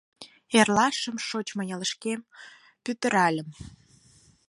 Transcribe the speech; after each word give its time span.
Эрлашым 0.57 1.15
шочмо 1.27 1.61
ялышкем 1.75 2.19
пӱтыральым. 2.83 3.49